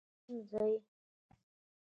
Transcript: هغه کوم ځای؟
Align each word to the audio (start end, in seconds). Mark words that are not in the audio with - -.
هغه 0.03 0.15
کوم 0.27 0.39
ځای؟ 0.49 0.73